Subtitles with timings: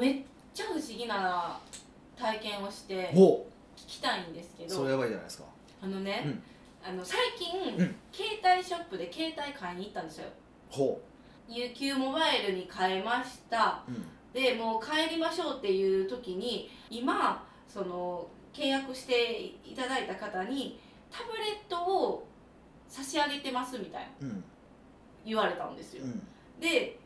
[0.00, 0.22] めっ
[0.54, 1.60] ちゃ不思議な
[2.18, 5.44] 体験をしてほ聞きたいんですけうそれどやばいじゃないですか。
[5.82, 6.42] あのね、うん。
[6.82, 7.94] あの最近、うん。
[8.12, 10.28] 携帯ショップで携帯買いに行ったんですよ。
[10.70, 11.00] ほ
[11.48, 13.82] UQ モバイルに変えました。
[13.88, 20.80] う、うん、でもう帰りましょうっていう時に今その契約していただいた方に
[21.10, 22.26] タブレットを
[22.88, 24.44] 差し上げてますみたいなうん。
[25.26, 26.22] 言われたんですよ、うん。
[26.60, 26.99] で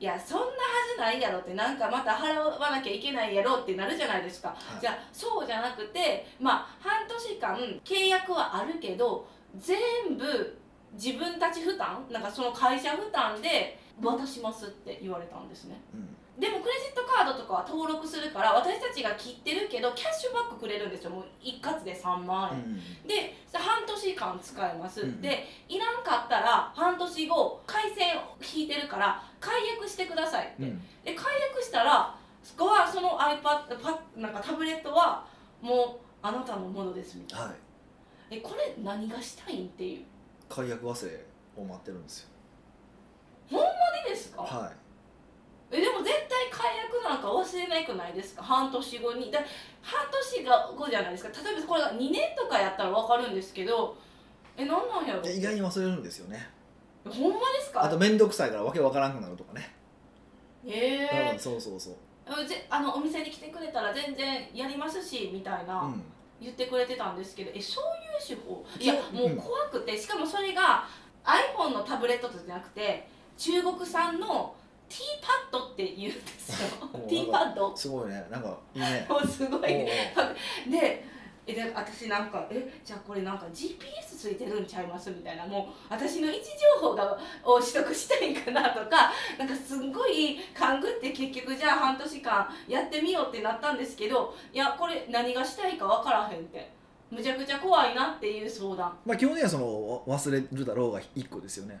[0.00, 0.50] いやそんなは
[0.94, 4.80] ずないやろってなんかまた払わなきゃいけないやろってなるじゃないですか、はい。
[4.80, 9.78] じゃあそうじゃなくてまあ半年間契約はあるけど全
[10.16, 10.58] 部
[10.94, 12.06] 自分たち負担？
[12.10, 15.80] なんかその会社負担で渡しますって言われたんですね。
[15.94, 21.10] うんでもクレジットカードとかは登録するから私たちが切ってるけどキャッシュバックくれるんですよ。
[21.10, 28.14] もう一括で3万円、うんで半年間使えます、うんでいらんかったら半年後回線
[28.54, 30.80] 引いてるから解約してくださいって、うん。
[31.04, 32.14] で解約したら
[32.44, 33.42] そこはその iPad
[33.80, 35.26] パなんかタブレットは
[35.60, 37.54] もうあなたのものですみたいな、はい。
[38.30, 40.04] えこれ何がしたいんっていう。
[40.48, 41.24] 解約忘れ
[41.56, 42.28] を待ってるんですよ。
[43.50, 44.72] 何ですか、は
[45.70, 45.97] えでも
[46.50, 48.42] 解約なんか忘れなくないですか？
[48.42, 49.30] 半年後に。
[49.30, 49.38] だ
[49.82, 51.30] 半年が後じゃないですか。
[51.44, 53.96] 例えばこれが2年とかやったら分かるんですけど
[54.56, 55.28] えなんなんやろ？
[55.28, 56.48] 意外に忘れるんですよね。
[57.08, 57.84] ほんまですか？
[57.84, 59.74] あと面倒くさいからわけわからんくなるとかね、
[60.66, 61.32] え。
[61.32, 61.94] うんそうそうそう。
[62.42, 66.02] えぜあのお店に来てくれたら全然やりますしみたいな、うん。
[66.40, 67.84] 言ってくれてたんですけどえそう
[68.32, 68.64] いう手法？
[68.78, 70.84] いいややもう怖くてしかもそれが
[71.24, 74.54] iPhone のタブレットじゃなくて中国産の
[74.88, 76.68] T パッドって言うんですよ。
[76.92, 77.76] お T パッド。
[77.76, 78.26] すごいね。
[78.30, 79.06] なんかいいね。
[79.08, 79.88] も うすごいで
[81.48, 86.44] えで私なんかえじゃあこれなんか GPS ついてるんちゃいますみたいなもう私の位置
[86.80, 96.78] 情報がを取得したいんかなとか なんかすんごい勘ぐって結局じゃあ半年間やってみようってなったんですけどいやこれ何がしたいか分からへんって。
[97.10, 98.92] むちゃくちゃ怖いなっていう相談。
[99.06, 101.80] まあ基本的にはその忘れるだろうが1個ですよね、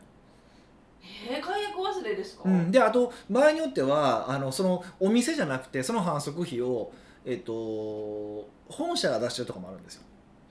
[2.08, 6.90] 解約忘れですか、うん、であと場合によってはあのそのお店じゃなくてその反則費を、
[7.24, 10.02] えっと、本社が出してるとかもあるんですよ。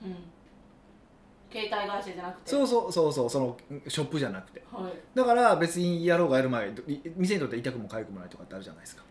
[0.03, 0.15] うん。
[1.49, 2.51] 携帯会社じゃなくて？
[2.51, 3.57] そうそうそうそうその
[3.87, 4.61] ショップじゃなくて。
[4.71, 6.73] はい、うだから別にやろうがやる前い
[7.15, 9.03] 店にとって痛くも痒くもないとかってあるじゃないですか。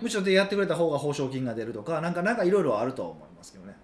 [0.00, 3.74] むしろでやってくれた方が報奨金が出るとかなんかなんかいろいろあるとは思いますけどね。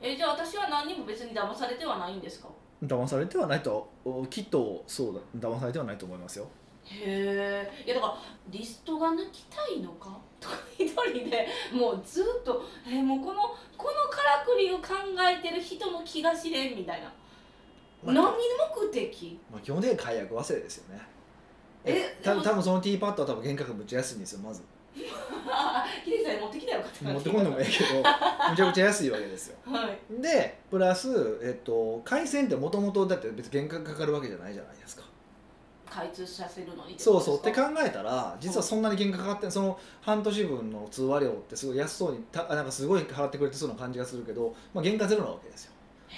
[0.00, 2.48] えじゃあ私は何にも別に騙されてはないんですか？
[2.84, 6.46] 騙されてはないとおきっとそうだ騙されてはないと思いますよ。
[6.86, 8.16] へえいやだから
[8.48, 10.18] リストが抜きたいのか？
[10.40, 13.42] とか一人でもうずっとえーもうこの
[13.76, 14.84] このからくりを考
[15.20, 17.12] えてる人の気が知れんみたいな、
[18.02, 21.02] まあ何目的まあ、基本的に解約忘れですよね。
[21.84, 24.62] えた多分そのティーパッドは多分原価格むっちゃ安いんですよまず。
[24.62, 24.64] あ
[26.04, 27.04] ヒデさんに持ってきたらよかった。
[27.04, 27.94] な持ってこんでもええけど
[28.50, 29.56] むちゃくちゃ安いわけですよ。
[29.64, 30.22] はい。
[30.22, 35.04] でプラス、えっと、回線ってもともとだって別に原価かかるわけじゃないじゃないですか。
[35.90, 45.72] 開通させるのにそうそうってか考えたら実はそんなに原価かかってその半年分の通話料ってすごい安そうにたなんかすごい払ってくれてそうな感じがするけど、まあ、原価ゼロなわけですよ。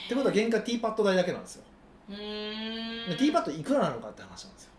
[0.07, 1.65] ってことは原価ティーパッド代だけなんですよ。
[2.11, 3.07] うー。
[3.07, 4.72] んでティーパッドいくらなのかって話なんですよ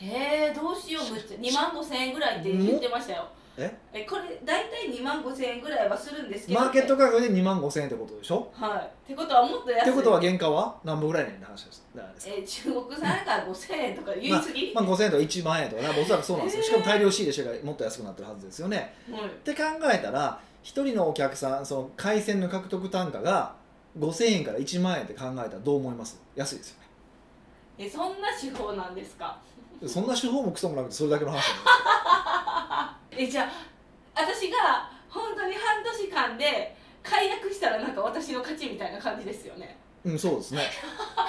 [0.00, 3.28] へえどうしようむっちゃ2万5千円ぐらいって言ってましたよ。
[3.56, 3.72] え？
[3.92, 6.60] えこれ大体2万5千円ぐらいはするんですけど。
[6.60, 8.50] マーケット価格で2万5千円ってことでしょ？
[8.52, 8.80] はい。
[8.80, 9.82] ってことはもっと安い。
[9.82, 10.76] ってことは原価は？
[10.82, 16.62] 何本ぐらいねんって話ですえー中国産やから5000円とか言い過ぎ、まあ、5000円とか1万円とかねおそらくそうなんですよ。
[16.64, 18.92] しかも大量仕入れしてからもっと安くなってるはずですよね。
[19.10, 19.26] はい。
[19.26, 19.62] って考
[19.92, 23.54] えたら1人のお客さんその回線の獲得単価が
[23.96, 26.20] 5000円から1万円って考えたらどう思います？
[26.34, 26.84] 安いですよね。
[27.76, 29.38] えそんな手法なんですか？
[29.86, 39.76] そんな手法もクソもなくてそれだけの話なん えじゃあ私が本当に半年間で解約したらなんか私の勝ちみたいな感じですよね。
[40.04, 40.62] うんそうですね。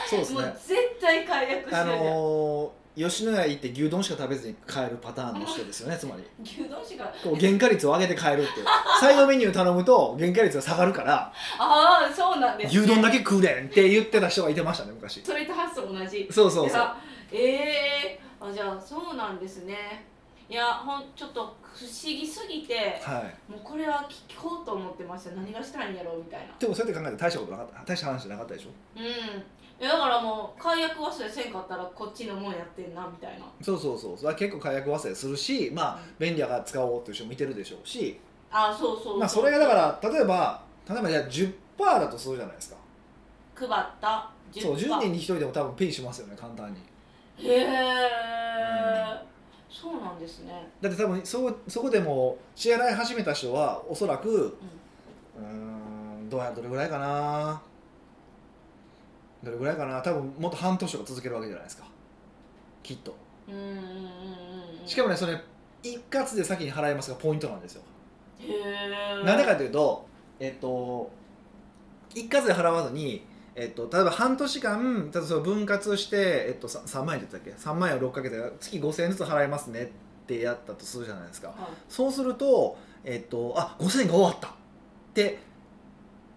[0.09, 0.41] そうですね。
[0.41, 6.23] もう絶対解約してあるやん、のー吉野家行って牛丼しか食べずに帰るパターンの人ですよねつまり。
[6.41, 7.03] 牛丼しか。
[7.21, 8.65] こう原価率を上げて帰るっていう。
[9.01, 11.33] サイドメニュー頼むと原価率が下がるから。
[11.59, 15.21] ああそうなんです、ね、牛丼だけ食うねんって言ってた人がいてましたね昔。
[15.25, 16.29] それと発想同じ。
[16.31, 16.95] そうそうそう。
[17.33, 20.05] ええあじゃあそうなんですね。
[20.47, 23.51] いやほんちょっと不思議すぎてはい。
[23.51, 25.31] もうこれは聞こうと思ってました。
[25.31, 26.53] 何がしたいんやろうみたいな。
[26.59, 27.83] でもそうやって考えて大したことなかった。
[27.85, 28.69] 大した話じゃなかったでしょ？
[28.97, 29.03] うん。
[29.03, 33.45] いやだからもう解約忘れせんかったらこっちのもんやってんなみたいな。
[33.61, 34.17] そうそうそう。
[34.17, 38.19] それは結構解約忘れするしまあ便利やから使おうっていう人もいてるでしょうし。
[38.51, 39.19] あそうそうそう。
[39.19, 42.77] まあそれがだから例えば例えばじゃあ10%だとするじゃないですか。
[43.55, 44.29] 配った。
[44.57, 46.79] そう10人に1人でも多分ペイしますよね簡単に
[47.37, 47.65] へえ、
[49.69, 50.69] そうなんですね。
[50.81, 54.57] だって多分そそこでも支払い始めた人はおそらく
[55.37, 57.61] うーんどうやどれぐらいかな。
[59.43, 60.01] どれぐらいかな。
[60.01, 61.85] 多分もっと半年とか続けるわけじゃないですか。
[62.81, 63.15] きっと。
[63.47, 63.79] うんうんうんうん
[64.81, 64.87] うん。
[64.87, 65.39] しかもねそれ
[65.83, 67.81] 一括で先に払いますがポイントなんですよ。
[68.39, 70.07] へえなんでかというと
[70.39, 71.11] えっと
[72.13, 81.47] 一括で払わずにえっと、例えば半年間例えばその分割して、えっと、さ3万円って言ってたっけ？3万円を6か月で月5000円ずつ払いますねってやったとするじゃないですか。
[81.47, 81.57] はい。
[81.87, 84.51] そうすると、えっと、あ5000円が終わったっ
[85.13, 85.39] て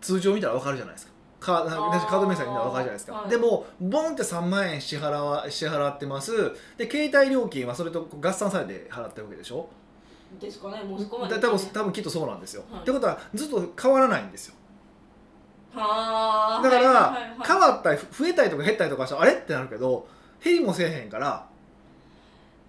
[0.00, 1.12] 通常見たら分かるじゃないですか。
[1.40, 1.76] カあー。
[1.76, 3.28] ド明細見たら分かるじゃないですか、はい。
[3.30, 6.32] でもボンって3万円支払わ支払ってます。
[6.76, 9.68] で携帯料金はそれと合算されて払ってるわけでしょ？
[10.40, 10.82] ですかね。
[10.82, 12.82] もうそこまでだ多分多分きっとそうなんですよ、はい。
[12.82, 14.54] ってことはずっと変わらないんですよ
[15.74, 16.62] はあ。
[16.62, 17.46] だから、はいはいはい。
[17.46, 19.32] 変わったり増えたりとか減ったりとかしたらあれ？
[19.32, 20.08] ってなるけど
[20.42, 21.46] 減りもせえへんから。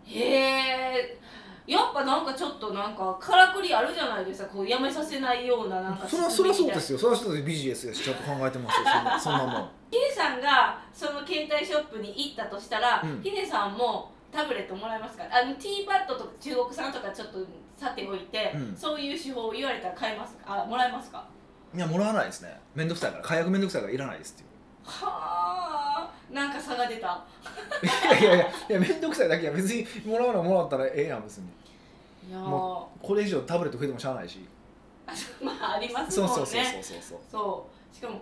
[0.06, 1.20] へえ。
[1.68, 4.48] やっぱなんかちょっとなんかからくりあるじゃないですか。
[4.50, 6.98] こうやめさせないようななんかそれはそれはそうですよ。
[6.98, 8.86] それはそうですビジネスですちゃんと考えてますよ。
[9.20, 13.22] そんなもんヒデさんがその携帯ショップに行ったとしたら、うん。
[13.22, 15.24] ヒデさんもタブレットもらえますか？
[15.32, 17.40] あのティーパッドとか中国産とかちょっと
[17.78, 18.76] さておいて、うん。
[18.76, 20.64] そういう手法を言われたら買えますか？
[20.64, 21.24] あもらえますか？
[21.76, 22.60] いやもらわないですね。
[22.76, 23.24] 面倒くさいから。
[23.24, 24.50] 解約面倒くさいからいらないですっていう。
[24.84, 27.24] はあなんか差が出た。
[28.20, 31.48] いやいやいや面倒くさいだけは別にもらうのもらったらええやん別に。
[32.30, 32.42] いやー。
[32.42, 34.48] もこれ以上タブレット増えてもしゃあないし。
[35.44, 37.96] まあありますそもねうんそうそうそうそうそうそう。
[37.96, 38.22] しかも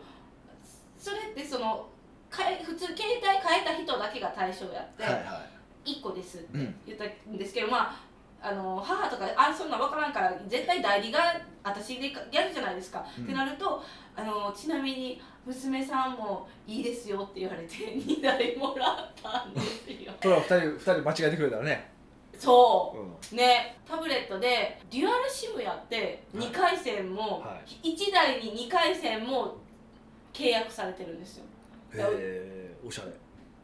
[0.98, 1.88] それってその
[2.30, 5.46] かえ普通携帯変えた人だけが対象やって、はいは
[5.86, 7.96] 1個ですってうん言ったんですけど、まあ
[8.42, 11.20] あの母とかあそんなん分からんから絶対代理が
[11.64, 13.24] 私でやるじゃないですか、うん。
[13.24, 13.84] ってなると
[14.16, 20.14] あのちなみに娘さんもいいですよって言われて 2台もらったんですよ。
[20.22, 21.92] それは2人二人間違えてくれたらね、
[22.38, 22.96] そ
[23.32, 23.34] う。
[23.34, 23.78] うね。
[23.88, 26.48] タブレットでデュアルシムやってはい。
[26.48, 29.56] 2回線も、は1台に2回線も
[30.34, 31.46] 契約されてるんですよ。
[31.96, 33.12] ん、へえおしゃれ。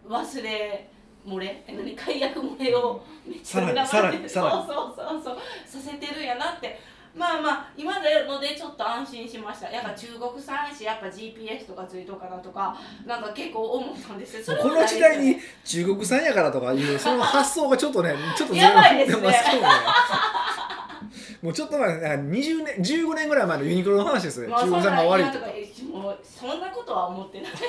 [0.08, 0.90] 忘れ
[1.26, 1.64] 漏れ？
[1.68, 5.38] え何解約漏れをめっちゃさらに裏回ってそうそうそうそう。
[5.66, 6.80] させてるんやなって。
[7.16, 9.70] まあまあ今のでちょっと安心しました。
[9.70, 12.76] やっぱ中国産やしやっぱ GPS とかついとかなとか
[13.06, 14.58] なんか結構思ったんですよ。
[14.58, 19.32] この時代に中国産やからとかいうその発想がちょっとね ちょっとやばいですね。
[21.44, 25.46] もうちょっと前なんか20年15年ぐらい前のユニクロの話ですね、まあ中国産が悪いとか
[25.92, 27.52] もうそんなことは思ってない。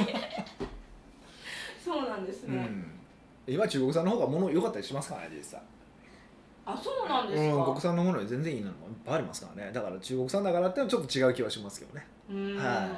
[1.84, 2.90] そうなんですね、うん、
[3.46, 5.60] 今中国産の方が物良かったりしますからね実際。
[6.66, 9.72] あそうなんですうん、か国産のものより全然いいのもいっぱいありますからね。
[9.72, 12.06] だから中国産だからってのはちょっと違う気はしますけどね。
[12.30, 12.56] うん。
[12.56, 12.88] は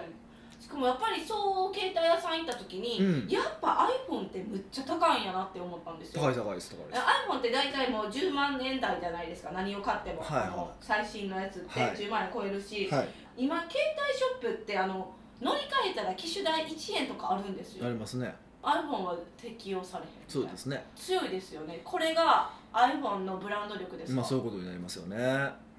[0.60, 3.28] しかもやっぱりそう携帯屋さん行った時に、うん。
[3.28, 6.22] やっぱ iPhone ってむっちゃ高いんやなって思ったんですよ。
[6.22, 7.00] 高い高いです高いです。
[7.28, 10.48] iPhone って大体もう10万円台じゃないですか何を買っても、はいはい。
[10.48, 11.96] あの最新のやつってはい。
[11.96, 13.08] 10万円超えるし、はい。
[13.36, 17.86] 今携帯ショップってあの乗り換えたら機種代1円とかあるんですよ。
[17.86, 18.32] ありますね
[18.66, 20.84] iPhone は適用されへんそうですね。
[20.96, 21.80] 強いですよね。
[21.84, 25.16] これが iPhone のブランド力ですか、まあそういうことになりますよね。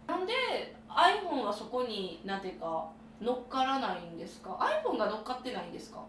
[0.07, 0.33] なんで
[0.89, 2.89] iPhone はそこになんていうか
[3.21, 5.99] 乗っからないんですか？iPhone が乗っかってないんですか？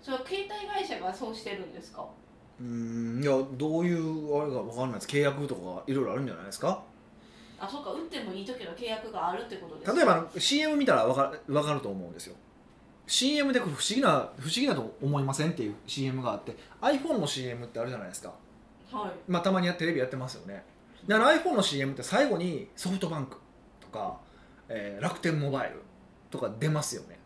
[0.00, 2.06] それは携帯会社がそうしてるんですか？
[2.60, 2.66] うー
[3.18, 5.08] んいやどういうあれかわかんないです。
[5.08, 6.80] 契約とかがいろいろあるんじゃないですか？
[7.58, 12.34] あそうか売ってもいい時の契約があるってことですか例えば CM 見たらわかわかると思うんですよ
[13.06, 18.32] CM で不思議な不思議だと思いませんっていう CM があって iPhone の CM ってあるじゃないですか。
[18.90, 19.10] はい。
[19.30, 20.64] まあたまにやテレビやってますよね。
[21.06, 23.36] だから iPhone の CM って最後にソフトバンク
[23.80, 24.18] とか、
[24.68, 25.82] えー楽天モバイル
[26.30, 27.18] とか出ますよね。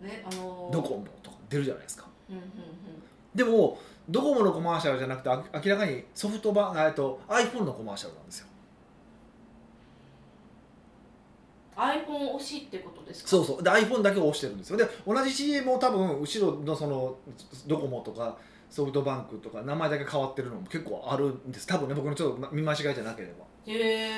[0.00, 0.72] ねあのー。
[0.72, 2.06] ドコモとか出るじゃないですか。
[2.28, 2.50] うんうんうん。
[3.34, 8.46] でもドコモのコマーシャルじゃなくてあ明らかにソフトバンえっと iPhone のコマーシャルなんですよ
[11.76, 13.28] iPhone 推しってことですか？
[13.28, 13.62] そうそう。
[13.62, 14.76] で iPhone だけを押してるんですよ。
[14.76, 17.16] で同じ CM を多分後ろのその
[17.66, 18.36] ドコモとか
[18.70, 21.66] ソフトバンクとか名前だけ変わってるのも結構あるんです。
[21.66, 23.44] 多分ね僕のちょっと見間違いじゃなければ。
[23.66, 23.72] へ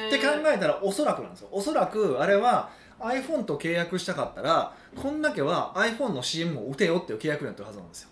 [0.05, 1.49] えって考えたらおそらくなんですよ。
[1.53, 8.09] おそらくあれは iPhone と契約したかったらこんだけは iPhone の CM を打てよっていう契約になってるはずなんですよ。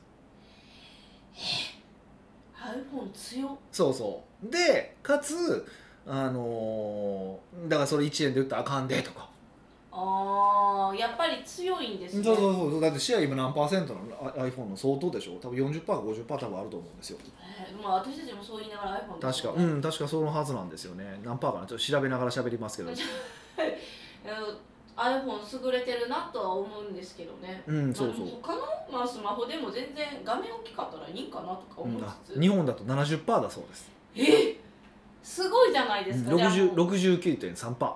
[2.56, 3.50] iPhone 強っ。
[3.72, 4.50] そうそう。
[4.50, 5.66] でかつ
[6.06, 9.28] あのーだからそれ1円で打ったらあかんでとか
[9.96, 12.24] あーやっぱり強いんですね。
[12.24, 12.80] そうそうそう。
[12.80, 14.00] だってシェア今何パーセントの？
[14.20, 15.38] あ iPhone の相当でしょ？
[15.40, 17.18] 多分40%か50%多分あると思うんですよ。
[17.22, 19.50] えーまあ私たちもそう言いながら iPhone 確か。
[19.56, 21.20] うん確かそのはずなんですよね。
[21.24, 21.66] 何パーかな？
[21.66, 22.90] ちょっと調べながら喋りますけど。
[23.58, 24.56] えー
[24.96, 27.62] iPhone 優れてるなとは思うんですけどね。
[27.66, 28.26] うんそうそう。
[28.26, 28.60] まあ他の、
[29.00, 33.90] まあ、スマホでも全然画面大きかったらいいんかなとか思いつつ、日本だと70%だそうです。
[34.16, 34.60] え
[35.22, 36.36] すごいじゃないですか、う。
[36.36, 37.94] 69.3%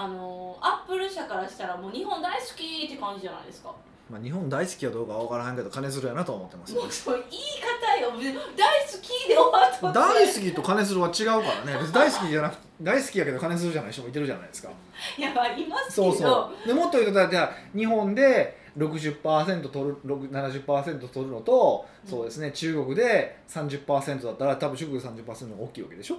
[0.00, 3.74] あのーアップル社からしたらもう日本大好きって感じじゃないですか。
[4.08, 6.82] まあ、日本大好きかどうかは分からへんけど金するやなとは思ってますよ。
[6.82, 8.12] もうそう言い方よ。
[8.56, 11.78] 大好きで終わった大好きと金するは違うからね。
[11.80, 14.70] 別に大好きじゃなく大好きやけど金するじゃない人もいてるじゃないですか。
[15.18, 16.68] いやまあいますけどそうそう。
[16.68, 26.16] でもっと言うとじゃあ日本で60%取る6 70%取るのと、うんそうですね中国で30%だったら多分中国で30%の方が大きいわけでしょ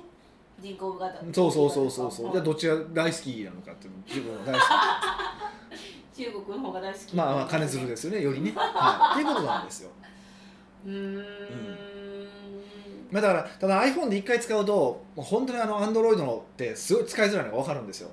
[0.61, 1.33] 人口型。
[1.33, 2.31] そうそうそうそうそう。
[2.31, 3.43] じゃあんどっちが大好き？
[3.43, 4.65] なのかっていうと自分が大好
[6.15, 7.05] 中国の方が大好き。
[7.05, 9.89] きまあまあ金するですよねよりね、 はい、っていうことなんですよ。
[10.85, 11.25] うーん。
[13.11, 18.09] まあ、だからただ iPhone で1回使うと本当にあの Android のってすごい使いづらいのが分かるんですよ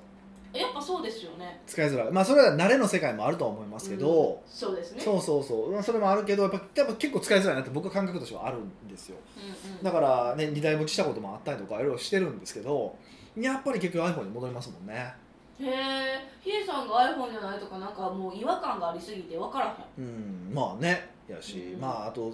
[0.58, 1.60] やっぱそうですよね。
[1.66, 2.12] 使いづらい。
[2.12, 4.50] まあそれは慣れの世界もあるとは思いますけど、うん。
[4.50, 5.00] そうですね。
[5.02, 5.72] そうそうそう。
[5.72, 9.16] まあそれもあるけどやっぱやっぱ結構使いづらいなって僕は感覚としてはあるんですよ。
[9.36, 9.82] うんうん。
[9.82, 12.96] だからね二台持ちしたこともあったりとかいろいろしてるんですけど
[13.36, 15.14] やっぱり結局 iPhone に戻りますもんね。
[15.58, 20.04] へえヒデさんが iPhone じゃないとかなんかもう違和感がありすぎて分からへん。
[20.04, 20.54] うん。
[20.54, 21.10] まあね。
[21.28, 21.80] やし、うん。
[21.80, 22.32] まああと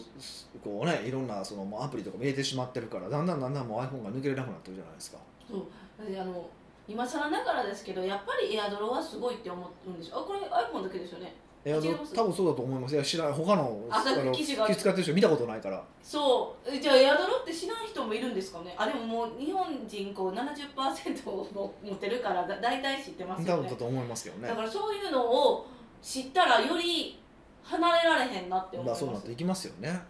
[0.63, 5.19] こうねいろんなそのアプリとかも入れてしまってるからだんだんだんだんもう iPhone が抜けれなくなってるじゃないですか。
[5.49, 6.11] そう。
[6.11, 6.49] であの
[6.89, 10.19] 今更ながらですけどやっぱりエアドロはすごいって思うんですよ。
[10.19, 11.35] あこれ iPhone だけですよね。
[11.65, 12.95] いや違います多分そうだと思います。
[12.97, 15.83] いや知らない他のあだの機種が使ってる人見たことないから。
[16.03, 16.69] そう。
[16.69, 18.75] えじゃあエアドロって知らん人もいるんですかね？
[18.77, 23.53] あでももう日本人口70%をも持ってるからだ大体知ってますよね。
[23.53, 24.49] 多分だと思いますけどね。
[24.49, 25.67] だからそういうのを
[26.03, 27.21] 知ったらより
[27.63, 30.03] 離れられへんなって思いまますあそうなっていきますよね。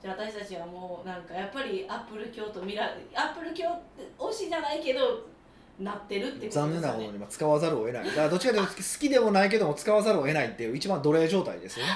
[0.00, 3.64] じゃあ私たちはもうなんかやっぱりアップル教と未来アップル教
[4.18, 5.26] 推しじゃないけど
[5.78, 6.72] なってるってことですよね。
[6.72, 8.04] 残念なことに今使わざるを得ない。
[8.06, 11.92] だからどっちかというと 好きでもないけども使わざるを得ないっていう一番奴隷状態ですよね。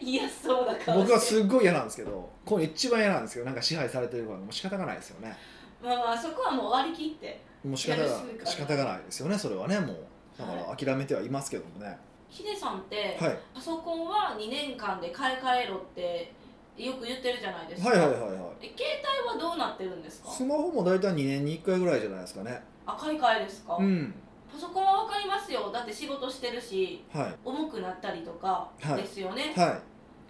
[0.00, 0.98] いやそうだから。
[0.98, 5.36] 僕はすっごい嫌なんですけどこれ一番嫌なんですけどなんか支配されてるからもう仕方がないですよね。
[5.82, 8.42] まあまあそこはもう終わりきってもう仕方がやるしかな。
[8.42, 9.96] い仕方がないですよねそれはねもう。
[10.38, 11.96] だから諦めてはいますけどもね。
[12.28, 13.38] ヒデさんって、はい。
[13.54, 16.32] パソコンは2年間で買い替えろって
[16.78, 18.30] よく言ってるじゃないですか、はいはいはいはい。
[18.62, 18.84] え携
[19.28, 20.30] 帯はどうなってるんですか？
[20.30, 24.14] スマホも大体2年に1回ぐらいじゃないですかねあ買い替えですか、うん。
[24.52, 25.70] パソコンは分かりますよ。
[25.72, 27.34] だって仕事してるしはい。
[27.44, 29.02] 重くなったりとかはい。
[29.02, 29.80] ですよね、は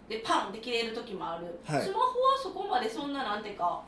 [0.09, 1.83] でパンって切れる時もある、はい。
[1.83, 3.83] スマホはそこまでそんななんていうか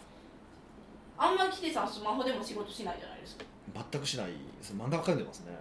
[1.17, 3.45] あんまりヒデさんスマホでも仕事しないじゃないですか。
[3.45, 3.47] い
[3.93, 4.75] 全くしないです。
[4.75, 5.53] 真ん中かんでますね。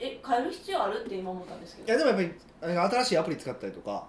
[0.00, 1.88] え変える必要あるって今思ったんですけど。
[1.88, 4.06] いやでもやっぱり新しいアプリ使ったりとか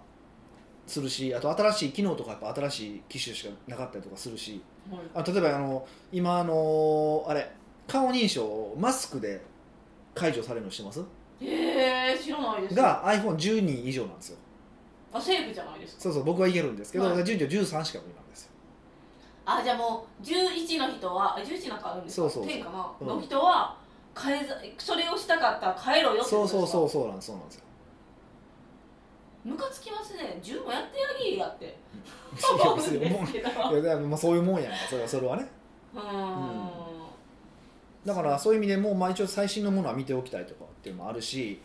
[0.86, 4.62] するしあと新しい機能とかやっぱ新しい機種しかなかったりとかするし。
[4.90, 5.02] はい。
[5.16, 7.52] あ例えばあの今あのあれ
[7.90, 9.42] 顔認証マスクで
[10.16, 11.02] 解除されるのしてます？
[11.42, 12.76] へえ知らないです。
[12.76, 14.38] が iPhone12 以上なんですよ。
[15.12, 16.02] あセーフじゃないですか？
[16.04, 17.24] そうそう僕はいけるんですけど、はい。
[17.26, 18.52] 順序13しか無理なんですよ。
[19.46, 22.30] あじゃあもう11の人はあ11なんかあるんですか？
[22.30, 22.60] そうそうそう。
[22.60, 23.08] 10かな、うん。
[23.08, 23.76] の人は
[24.18, 26.80] 変えざそれをしたかったら変えろよってこそうとですか？
[26.80, 27.64] そうそうそうなんですそうなんですよ。
[29.46, 30.38] ムカつきますね。
[30.44, 31.66] 10もやってやりやって。
[31.66, 31.70] い
[32.54, 33.28] 思うも
[33.72, 34.78] ういやでもまあそういうもんやんか。
[34.90, 35.48] それはそれはね。
[35.96, 36.79] うーん
[38.06, 41.60] だからそういう意味でもうまあ一応最新のものは見ておきたいとかっていうのもあるし。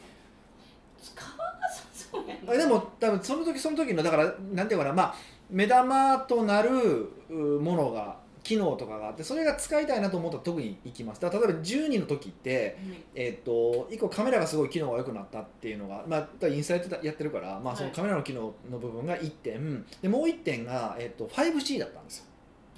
[1.02, 5.14] 使わなさそうやあでも多分その時その時のだからなんていうかなまあ
[5.50, 11.20] 目玉となるうものが機能とかがあってそれが使いたいなと思ったら特に行きます。
[11.20, 12.76] だ例えば12の時って、
[13.14, 17.96] えっと1個カメラがすごい機能が良くなったっていうのが、まあ、インスタやってたやってるから、まあ、そのはい。
[17.96, 19.86] カメラの機能の部分が1点。
[20.02, 22.24] でもう1点が、えっと 5G だったんですよ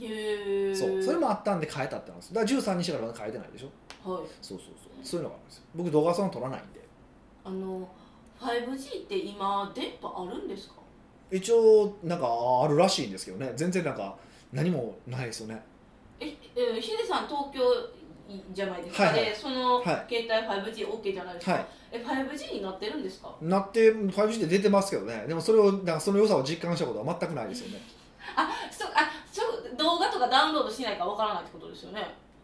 [0.01, 2.35] へえそうそれもあったんで変えたってなんです。
[2.35, 4.11] だから13にしてからまだ変えてないでしょ。
[4.11, 4.23] はい。
[4.43, 5.05] そうそうそう。
[5.05, 5.63] そういうのがあるんですよ。
[5.75, 6.81] 僕動画そんな撮らないんで。
[7.45, 7.89] あの
[8.41, 10.75] 5G って今電波あるんですか？
[11.31, 12.27] 一応なんか
[12.65, 13.53] あるらしいんですけどね。
[13.57, 14.17] 全然なんか
[14.53, 15.63] 何もないですよね。
[16.21, 17.61] ええヒデさん東京
[18.53, 19.25] じゃないですか、はいはい。
[19.27, 19.85] でそのはい。
[20.09, 21.67] 携帯 5GOK じゃないですか、はい。
[21.93, 23.35] え 5G になってるんですか？
[23.41, 25.25] なって 5G で出てますけどね。
[25.27, 27.81] でもそれをなんかその良さを実感したことは全くないですよね。
[28.37, 28.49] あ
[29.87, 32.03] 動画とかダウンロードしないからわからないってことですよね。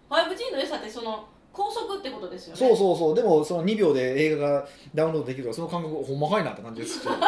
[0.09, 2.59] 5G の良さってその高速ってことですよね。
[2.59, 3.15] そうそうそう。
[3.15, 7.27] でもその2秒で映画がダウンロードできるからその感覚ほんまかいなって感じですけど、 ま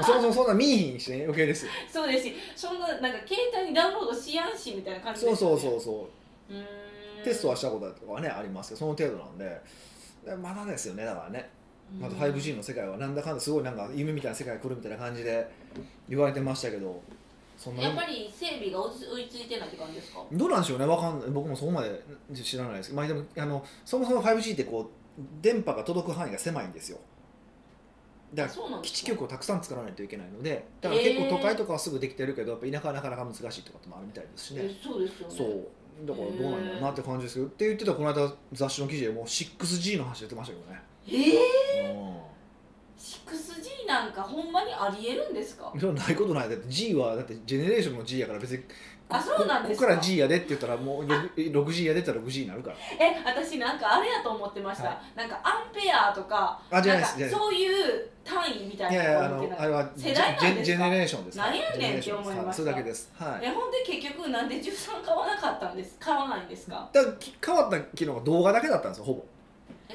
[0.00, 5.38] あ、そもそもそんな見えひんしね余計ですよそうですしそんななんか携帯にダウンロードしやんしみたいな感じそうでね。
[5.38, 6.08] そうそうそ
[6.50, 6.52] う。
[6.54, 6.60] うー
[7.22, 7.24] ん。
[7.24, 9.60] テストはしたこととかはねありますけどその程度なんで。
[10.24, 11.50] でまだですよねだからね。
[12.00, 15.46] また 5G の世界はなんだかんだすごいなんか夢みたいな世界が来るみたいな感じで
[16.08, 17.02] 言われてましたけど
[17.70, 18.92] やっぱり整備が追い
[19.28, 20.24] つ追いてないって感じですか？
[20.32, 20.86] どうなんでしょうね。
[20.86, 22.02] わかんない僕もそこまで
[22.34, 22.90] 知らないです。
[22.90, 26.98] けど、まあ、でもあのそもそも 5G ってこう電波が届く範囲が狭いんですよ。
[28.34, 34.62] だから基地局をたくさん作らないといけないのでだから結構都会とかはすぐできてるけどやっぱ田舎はなかなか難しいとかもあるみたいですしね。
[34.64, 35.66] えそうですよねそう。
[36.06, 40.82] だからどうなんだろうなって感じですけどって言ってたこの間雑誌の記事でもう 6G の話出てましたけどね。
[41.06, 42.31] ええうん
[43.02, 44.08] 6G な。
[44.08, 46.10] んかほんまにありえるんですかそれはな。
[46.10, 46.44] いことな。
[46.44, 48.62] いだって G はだってジェネレーションの G やから別に
[49.08, 49.60] あそうな。
[49.60, 52.54] んですかここから G やでって言ったらもう 6G やでって言ったら 6G にな。
[52.54, 53.74] るからえ私な。
[53.74, 55.26] んかあれやと思ってました、はな。
[55.26, 57.00] んかアンペアとかあじゃな。
[57.00, 59.02] いですそういう単位みたいな。
[59.02, 60.38] いやいやあのあれはジ世代な。
[60.38, 64.42] んですかェジェネレーションです何やねんって思いましたはそれだけですはいえほんで結局な。
[64.44, 65.36] んで13買わな。
[65.36, 66.38] かったんです買わな。
[66.40, 69.24] いんですかだからき変わった機能が動画だけだったんですよほぼ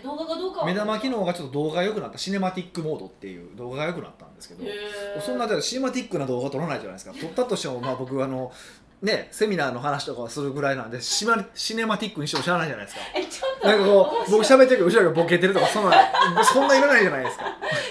[0.03, 0.65] 動画がどうかは。
[0.65, 2.17] 目玉機能がちょっと動画が良くなった。
[2.17, 4.63] シネマティックモードっていう動画が良くなったんですけど
[5.21, 7.13] そんなシネマティックな動画撮らないじゃないですか。
[7.13, 8.51] 撮ったとしてもまあ僕あの
[9.01, 13.01] ねセミナーの話とかはするぐらいなんでシマシネマティックにしても知らないじゃないですか。
[13.15, 13.67] えちょっと。
[13.67, 17.45] なんかこう僕喋ってるけど後ろがボケてるとかそんなそんないらないじゃないですか。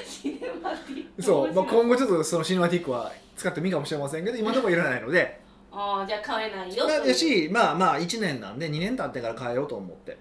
[0.04, 5.40] シネマティックそう、まあ、今後ちょっとそのシネマティックは使ってもいいかもしれませんけど今のところいらないので。
[5.72, 7.08] あーじゃあ買えないよまあという。
[7.08, 10.16] やしまあまあ1年なんで2年経ってから変えようと思って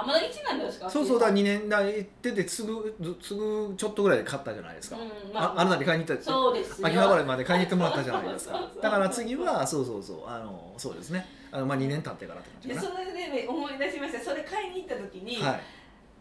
[0.00, 0.88] あまだ1なんですか？
[0.90, 5.54] そうそうだ2年だ行っててすぐすぐちょっとぐらいで買ったじゃないですか、うんあ。
[5.56, 6.86] あなたに買いに行ったそうですよ。
[6.86, 8.70] 秋葉原まで買いに行ってもらったじゃないですか。
[8.82, 10.28] だから次はそうそうそう。
[10.28, 11.26] あのそうですね。
[11.52, 14.20] あの、まあ、2年経ってからって感じかでそれでね思い出しました。
[14.20, 15.60] それ買いに行った時に、なはい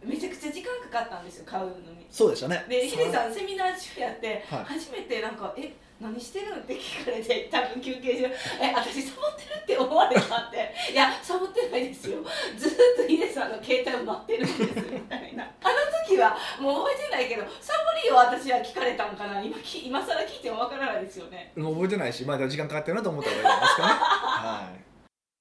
[0.04, 2.08] めちゃくちゃ時間かかったんですよ買うのに。
[2.10, 2.66] そうでしたね。
[2.70, 4.66] でヒデさんセミナー中やって、はい。
[4.66, 8.26] 初めてなんか「え何してるん?」って聞かれて 多分休憩中
[8.62, 12.20] 「え私サボってる?」って思われたって「いやサボってないですよ。
[12.58, 15.44] ずっとヒデさんの携帯を待ってるんです」みたいな。
[15.62, 15.76] あの
[16.08, 19.42] 時はもう覚えてないけどサボりを私は聞かれたんかな。
[19.42, 21.52] 今き今更聞いてもわからないですよね。
[21.56, 23.94] もう覚えてないしまだ時間かかってるなと思った方がいいんじゃないですかね。
[23.94, 24.80] はい。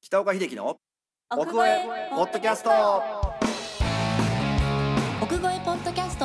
[0.02, 0.76] 北岡秀樹の
[1.30, 2.70] 奥越えポッドキャスト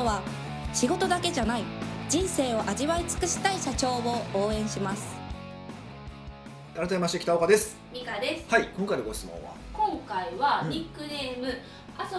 [0.03, 0.21] トは
[0.73, 1.63] 仕事だけじゃない
[2.09, 5.15] 人生を味わい尽くしたい社長を応援します。
[6.75, 7.77] 改めまして北岡です。
[7.93, 8.45] ミカです。
[8.53, 9.51] はい今回のご質問は？
[9.71, 10.69] 今回はうん。
[10.69, 11.53] ニックネーム、遊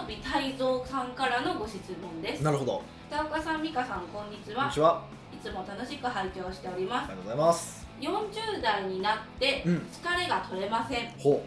[0.07, 2.43] び泰造さんからのご質問です。
[2.43, 2.81] なるほど。
[3.09, 4.63] 北岡さん美香さんこんにちは。
[4.63, 5.03] こんにちは。
[5.33, 7.11] いつも楽しく拝聴しております。
[7.11, 7.85] ありがとうございます。
[8.01, 9.87] 40代になってうん。
[9.91, 11.11] 疲れが取れません。
[11.19, 11.45] ほ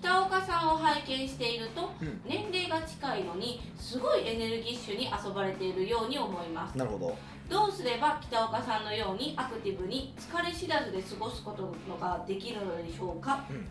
[0.00, 6.76] 北岡さんを拝見しているとう、うん、年齢が近いのにすごいエネルギッシュに遊ばれているように思います。
[6.76, 7.16] なるほど。
[7.48, 13.44] どうすれば北岡さんのようにアクティブに疲れ知らずで過ごすことができるのでしょうか？
[13.50, 13.66] うん。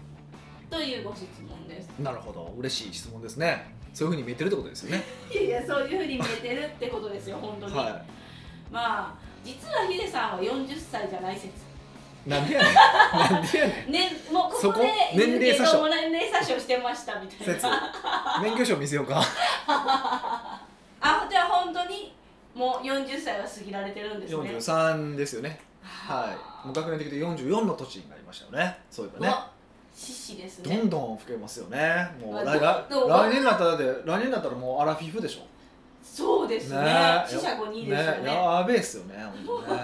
[0.70, 1.90] というご質問です。
[2.00, 2.54] なるほど。
[2.58, 3.74] 嬉しい質問ですね。
[3.94, 5.04] そういうふうに見えてるってことですよね。
[5.32, 8.02] いやいやそういうふうに見えてるってことですよ本当に、は
[8.72, 11.48] まあ実はヒデさんは40歳じゃない説。
[11.48, 11.67] い
[12.26, 12.74] なんでやねん。
[12.74, 13.92] なんでやねん。
[13.92, 14.80] ね、もうこそこ？
[14.80, 15.78] こで年齢詐称。
[15.78, 19.22] ども年齢詐称してましたみたい説な免許証見せようか。
[19.68, 22.14] あじゃあ本当に？
[22.56, 24.38] もう40歳は過ぎられてるんですね。
[24.38, 25.60] 43ですよね。
[25.84, 26.66] はい。
[26.66, 28.80] もう学年的に44の年になりましたよね。
[28.90, 29.32] そういえばね。
[29.32, 29.52] わ
[29.94, 30.76] 獅子ですね。
[30.76, 32.10] どんどん老けますよね。
[32.20, 35.42] もうあ来来ど来年になったらだって来年になったらもうアラフィフでしょ。
[36.04, 36.84] そうですね。
[36.84, 37.26] ね。
[37.30, 38.34] 四捨五入ですよね。
[38.34, 39.80] やべえっすよね本当ね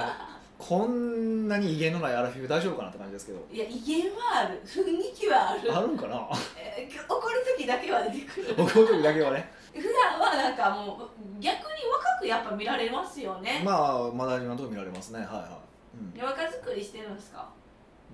[0.65, 3.45] こんなに威厳のないアラフィフ大丈夫かなって感じですけど。
[3.51, 4.61] いや威厳はある。
[4.65, 5.75] 雰囲気はある。
[5.75, 6.27] あるんかな？
[6.57, 8.55] えー怒る時だけは出てくる。
[8.57, 9.51] 僕の時だけはね。
[9.73, 15.19] 普段はなんかもう逆に若くやっぱ見られますよね、まあまだ今のところ見られますね。
[15.19, 15.59] はいは
[15.95, 16.13] い、うん。
[16.13, 17.49] で若作りしてるんですか？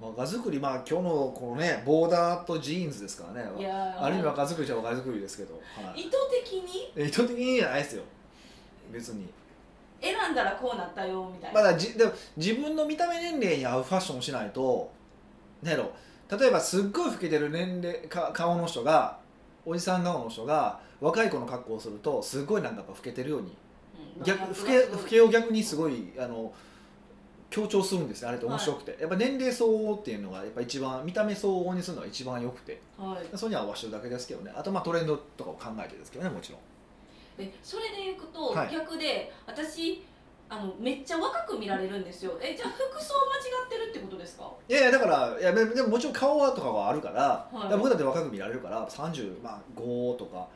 [0.01, 3.49] 若作りまあ今日のこのねボーダーとジーンズですからね。
[3.59, 4.03] いやー。
[4.03, 6.12] ある意味若作りじゃ若作りですけど、はい、意図
[6.43, 6.53] 的
[6.97, 7.05] に？
[7.05, 8.03] 意図的にじゃないですよ。
[8.91, 9.27] 別に
[10.01, 14.91] 選んだらこうなったよみたいまな、だじでも自分の見た目年齢に合うファッションをしないと
[15.62, 15.91] ねやろ。
[16.29, 19.17] 例えばすっごい老けてる年齢か顔の人が
[19.65, 23.57] おじさん顔の人が若い子の格好をするとすごいなんか老けてるように
[24.17, 24.23] うん。
[24.23, 26.53] 逆老け老けを逆にすごいあの
[27.49, 28.45] 強調するんですよあれって。
[28.45, 32.79] 面白くて、やっぱ年齢相応っていうのがやっぱ一番見た目相応にするのが一番良くて。
[32.95, 33.38] はい。
[33.38, 34.51] それに合わせてるだけですけどね。
[34.55, 36.62] あとまあトレンドとかを考えてですけどねもちろん
[37.39, 38.69] えそれでいくと、はい。
[38.71, 40.04] 逆で私
[40.52, 42.38] あのめっちゃ若く見られるんですよ。
[42.41, 44.52] えじゃあ服装間違ってるってことですか？
[44.67, 47.78] いやいやだからいやでもでももちろん顔はとかはあるから,、はい。
[47.78, 50.47] 僕だって若く見られるから35、まあ、5とか。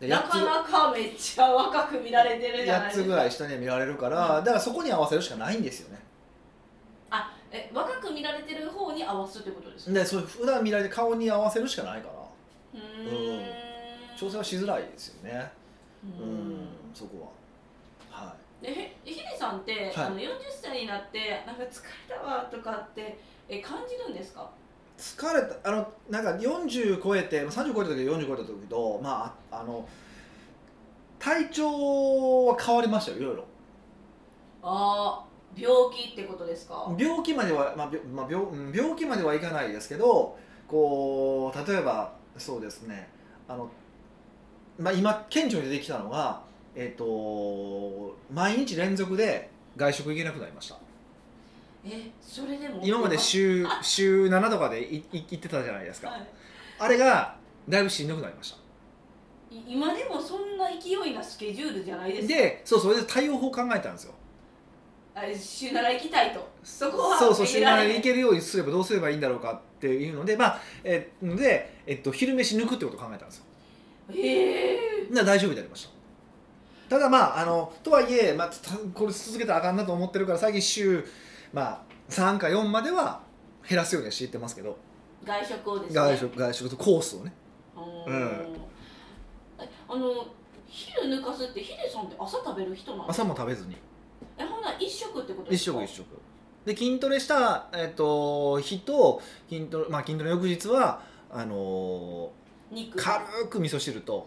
[0.00, 3.04] で8なかなかめっちゃ若く見られてるつ8じゃないですか。
[3.04, 6.00] つぐらい下には見られるから、うんだからそこに合わせるしかないんですよね。
[7.10, 9.92] あえ若く見られてる方に合わすってことですか？
[9.92, 12.14] でそう普段見られて顔に合わせるしかないから。
[12.80, 13.44] うーん。
[14.18, 15.50] 調整はしづらいですよね
[16.04, 16.62] ううん。
[16.64, 17.30] んそこ
[18.10, 18.24] は。
[18.26, 18.64] はい。
[18.66, 24.50] でへヒデさんって、あの40歳になってなんか疲れたわとかってえ感じるんですか？
[24.98, 29.88] 疲れたあのなんか40超えてまあ30超えた時40超えた時とまあああの
[31.18, 33.44] 体調は変わりましたよいろいろ。
[34.62, 35.24] ああ
[35.56, 36.94] 病気ってことですか？
[36.98, 40.36] 病気までは、まあ病まあ、病うん病気まではいかないですけど
[40.68, 43.08] こう例えばそうですね。
[43.48, 43.68] あの、
[44.80, 46.40] まあ、今顕著に出てきたのが、
[46.74, 50.78] えっと毎日連続で外食行けなくなりました。
[51.84, 52.80] えそれでも？
[52.82, 56.26] 今まで週週7とかでいい行ってたじゃないですか、はい。
[56.78, 57.36] あれが
[57.68, 58.56] だいぶしんどくなりました。
[59.54, 62.34] い今でもそんな勢いなスケジュールじゃないですか？
[62.34, 64.14] でそうそれで対応法を考えたんですよ。
[65.14, 66.48] あ週7行きたいと。
[66.62, 67.88] そこはそうそう週7入れられない。
[67.88, 73.44] で行けるようにすればどうすればいいんだろうかっていうのでまあえので、えっと、昼飯抜くってことを考えたんですよ
[75.10, 75.90] な大丈夫になりました。
[76.88, 81.04] ただまああのとはいえ、まあ、たこれ続けたらあかんなと思ってるから最近週、
[81.52, 83.20] まあ、3か4までは
[83.68, 84.76] 減らすようにはしていってますけど。
[85.24, 85.94] 外食をですね。
[85.94, 87.32] 外食外食とコースをね。
[87.76, 88.56] ううん。
[89.60, 90.26] えあの
[90.66, 93.76] 昼抜かすってヒデさんって朝食べる人なんです朝かも食べずに。
[94.38, 95.78] えほんなら一食ってこと一ですか？
[95.80, 96.06] 食一食。
[96.64, 102.32] で筋トレした、えっと日と筋トレ、まあ、筋トレの翌日はあの
[102.70, 102.98] 肉。
[102.98, 104.26] ー軽く味噌汁と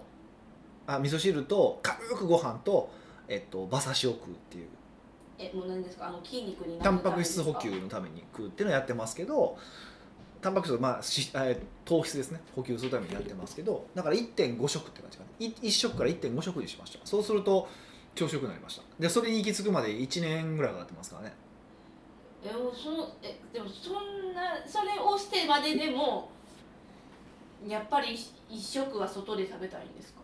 [0.88, 2.90] あ味噌汁と軽くご飯と、
[3.28, 4.68] えっと、馬刺しを食うっていう。
[5.40, 6.08] えもう何ですか？
[6.08, 9.58] あの筋肉になタンパク質補給のために食うっていうのをやってますけど
[10.42, 12.40] タンパク質まあしえー糖質ですね。
[12.56, 15.46] 補給するためにやってますけどだから1.5食って感じかな。
[15.46, 17.00] い1食から1.5食にしました。
[17.06, 17.68] そうすると
[18.16, 18.84] 朝食になりました。
[19.00, 21.34] でそれに行き着くまで1年ぐらいかかってますからね。
[22.46, 26.30] えそのえでもそんなそれをしてまででも
[27.68, 28.18] やっぱり
[28.50, 30.20] 一食は外で食べたいんですか？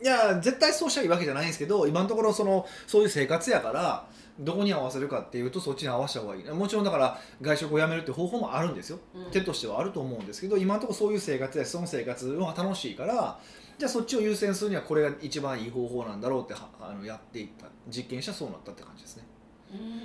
[0.00, 4.06] いや絶対そうしたらいいわけじゃないんですけど今のところそのそういう生活やから
[4.38, 6.44] どこに合わせるかっていうとそっちに合わせた方がいい。
[6.44, 8.98] もちろんだから外食をやめるって方法もあるんですよ。
[9.14, 9.30] うん。
[9.30, 13.40] 手としてはあると思うんですけど今のところそういう生活やしその生活は楽しいから
[13.78, 19.24] じゃあそっちを優先するにはこれが一番いい方法なんだろうってはあのやっていった実験したらそうなったって感じですね。
[19.32, 19.37] うん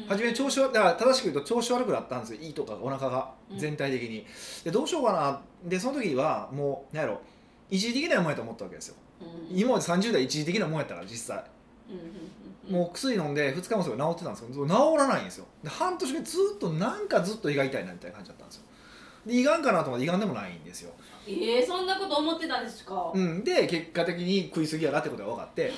[0.07, 2.39] 初め調子はだから正しく言うと調子悪くなったんですよ。
[2.41, 3.57] 胃とかお腹がうん。
[3.57, 4.25] 全体的に。
[4.63, 5.41] でどうしようかな。
[5.63, 7.21] でその時はもう何やろ。
[7.69, 8.95] 一時的なもんやと思ったわけですよ。
[9.21, 9.57] うん。
[9.57, 11.43] 今まで30代一時的なもんやったから実際。
[11.89, 12.09] うんうんうん
[12.69, 15.45] もう薬飲んで2日もすぐ治ってたんですけど治らないんですよ。
[15.61, 18.63] で半年目ずっとなんかずっと胃が痛いなみたいな感じだったんですよ。
[19.25, 20.91] で胃がんかなと思って胃がんでもないんですよ、
[21.27, 25.71] えー、そんなこと思ってたんですか、うん、で結果的に食い過ぎやなってことが分かって、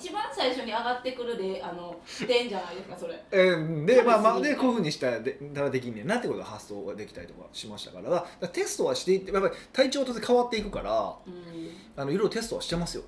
[0.00, 3.22] 一番最初に上がってくるであの点じゃないですかそれ。
[3.30, 8.10] えーでまあまあでこういうふうにしたらでたらできんねんなってことが発想ができたりとかしましたから。
[8.10, 11.70] だからテストはしていってやっぱり体調として変わっていくからうん。
[11.96, 13.02] あのいろいろテストはしてますよ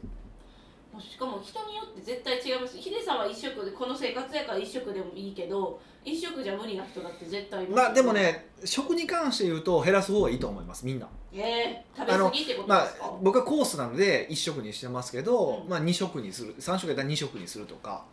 [1.01, 2.77] しかも人によって絶対違います。
[2.77, 7.71] ヒデさんは一食でこの生活やから一食でもいいけど一食じゃ無理な人だって絶対いす。
[7.71, 11.09] よまあでもね食に関して言うと減らす方がいいと思いますみんな。
[11.33, 15.69] えー、食べ過ぎってことまあ僕はコースなので1食にしてますけど、うん。
[15.69, 18.05] まあ、2食にする3食やったら2食にするとか。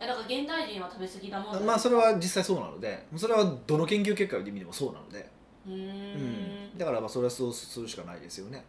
[0.00, 5.28] えだから現代人は食べ過ぎなもんまあそれは実際そうなのでそれはどの研究結果を見てもそうなので、
[5.66, 5.76] うーん。
[5.76, 6.78] ううん。
[6.78, 8.62] だからまあそれはそうするしかないですよね、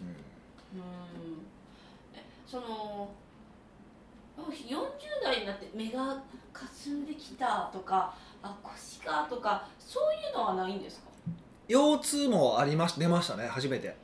[0.00, 0.28] え
[2.50, 3.10] その
[4.38, 6.16] 40代になって目が
[6.52, 11.08] かすんできたとかあ腰がとかそういうのはないんですか？
[11.68, 13.94] 腰痛もありまし出ましたね初めて。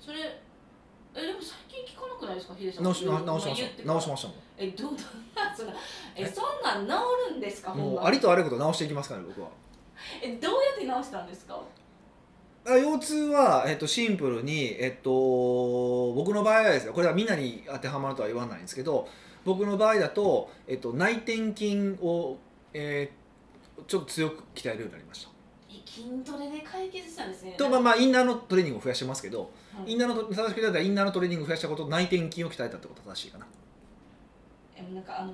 [0.00, 0.18] それ
[1.14, 2.54] えでも最近聞かなくないですか？
[2.54, 2.84] ヒデさん。
[2.84, 3.82] 直しうん直しました。
[3.84, 5.02] 直しましたもえどんな
[5.54, 5.72] そんな
[6.14, 6.92] えそんなん治
[7.32, 9.48] るんですかんもうありとあらゆること直していきますからね僕は
[10.22, 11.60] えどうやって治したんですかあ
[12.68, 19.08] 腰痛は、えっと、シンプルに、えっと、僕の場合はですねこれはみんなに当てはまるとは言わないんですけど
[19.44, 22.38] 僕の場合だと、えっと、内転筋を、
[22.72, 23.26] えー
[23.86, 25.30] ちょっと強く鍛えるようになりました。
[25.68, 27.54] え筋トレで解決したんですね。
[27.58, 29.92] とまあまあインナーのトレーニングを増やしてますけど、はい。
[29.92, 33.46] インナーのト正しく言ったらインナーのトレーニングを増やしたことと内転筋を鍛えたってことが正しいかな。
[34.76, 35.32] えなんかあの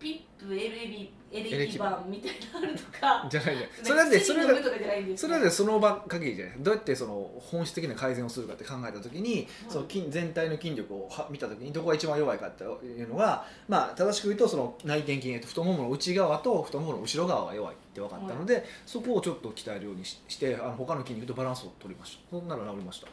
[0.00, 3.28] ピップエレビエエレキバンみたいなのあるとか。
[3.30, 6.56] じゃないねそれだってそれだ薬飲むとかじゃないんですそれはねその場限りじゃない。
[6.58, 22.30] どうやってその本質的な改善をするかって考えた時に、その筋全体の筋力をは見た時にどこが一番弱いかっていうのが、まあ、正しく言うとその内転筋えっと太ももの内側と太ももの後ろ側が弱いって分かったので、そこをちょっと鍛えるようにししてあの他の筋肉とバランスを取りました。
[22.30, 23.06] そんなら治りました、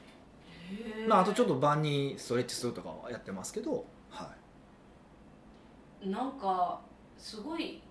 [1.08, 3.80] まあ、あとちょっと晩にストレッチするとかはやってますけど、は
[6.04, 6.80] なんか
[7.18, 7.82] すごい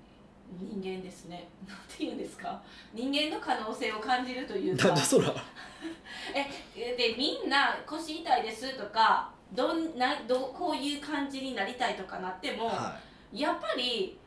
[0.61, 1.49] 人間ですね。
[1.67, 2.61] なんて言うんですか？
[2.93, 4.89] 人間の可能性を感じるといい、うか。
[4.89, 5.35] なんだそら。
[6.77, 12.99] えでみんな腰痛いですとかどんなどこういう感じになりたいとかなっても、は
[13.33, 14.19] やっぱり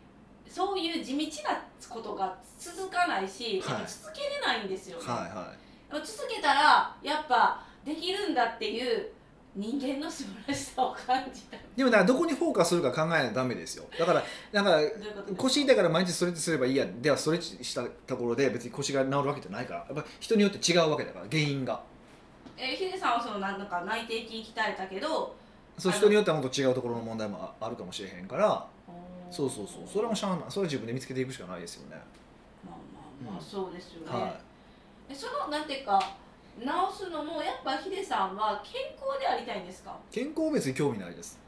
[0.47, 3.83] そういう地道なことが続かないし、はい。
[3.87, 5.19] 続けれないんですよいね、は
[5.91, 9.11] いは続けたらやっぱできるんだっていう
[9.55, 11.57] 人間の素晴らしさを感じた。
[11.75, 13.85] でもだからどこにフォーカスするか考えないとダメですよ。
[13.97, 14.79] だからだか
[15.37, 19.79] 腰痛いから毎日ストレッチすればいいやではストレッチしたところで別に腰が治るわけじゃないから。
[19.79, 21.81] やっぱ人によって違うわけだから原因が。
[22.57, 25.33] えーヒデさんはそのなんか内転筋鍛えたけど
[25.77, 28.67] そう人によってはもっと違うところの問題もああるかもしれへんから。
[29.31, 29.87] そそうそうそう。
[29.87, 30.39] それはもうしゃあない。
[30.49, 31.95] それは自分で見つけていくしかないですよね。
[32.65, 32.75] まあ
[33.25, 33.43] まあまあうん。
[33.43, 34.39] そうですよね、は
[35.09, 35.99] えそのなんていうか
[36.59, 36.65] 治
[37.05, 39.91] すのもやっぱヒデさんは健康でありたいんですか？
[39.91, 41.39] い健康は別に興味ないです。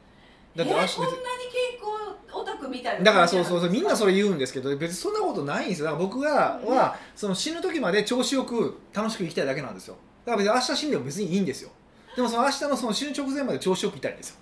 [0.55, 3.19] だってえー足別こんなに健康オタクみたいなだか？
[3.21, 5.85] らそうそうそうみんなそれれ言うんですけど別にそんなことないんですよ。
[5.85, 9.95] だから僕がはその死ぬ時まで調子よく楽しく生きたいだけなんですよ。
[10.25, 11.69] だから別に明日死んでも別にいいんですよ。
[12.15, 14.35] でもその明日のその死ぬ直前まで調子よく生きたいんですよ。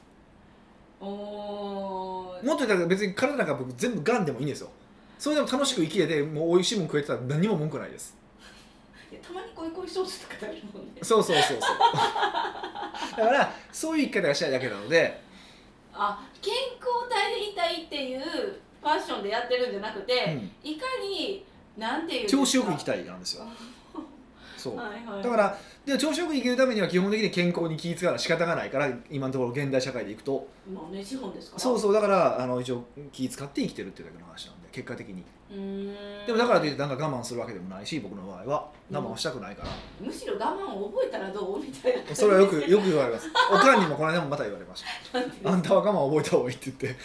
[1.02, 2.46] おー。
[2.46, 4.70] もっと言ったら別に体なんか僕全部がんでもいいんですよ。
[5.18, 8.16] それでも楽しく生きててもう美味しいもん食えてたら何も文句ないです
[9.18, 11.02] たまにコイコイソースとか食べるもんね。
[11.02, 11.60] そうそうそうそう。
[13.18, 15.22] だからそういう生き方がしたいだけなので。
[15.94, 20.14] あ健康体でいたいっていうファッションでやってるんじゃなくて、
[20.64, 20.72] うん。
[20.72, 21.46] いかに
[21.78, 23.46] なんていう調子よく生きたいなんですよ。
[24.58, 25.06] そ うはい。
[25.06, 25.58] はい、だから
[25.90, 30.48] で調子よく生きるためには基本的に健康に気遣わな仕方がないから今のところ現代社会でいくと。
[30.72, 31.60] まあね資本ですから。
[31.60, 35.24] そうそうだからあの一応気遣って生きてるっていうだけの話なんで結果的に。
[36.28, 42.16] でもだからといってなんか我慢するわけでもないし僕の場合は我慢はしたくないから、むしろ我慢を覚えたらどうみたいな。
[42.16, 43.28] それはよくよく言われます。
[43.52, 45.50] おかんにもこの間もまた言われました。
[45.50, 47.00] あんたは我慢を覚えた方がいいって言って。